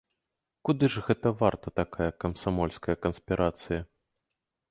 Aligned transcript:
Куды 0.67 0.87
ж 0.93 1.03
гэта 1.09 1.31
варта 1.41 1.73
такая 1.81 2.09
камсамольская 2.25 2.95
канспірацыя! 3.05 3.81